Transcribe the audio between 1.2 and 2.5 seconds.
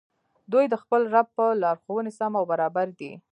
په لارښووني سم او